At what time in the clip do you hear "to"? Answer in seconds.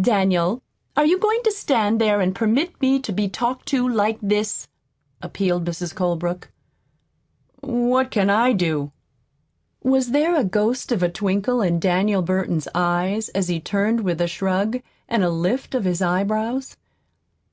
1.44-1.52, 2.98-3.12, 3.66-3.88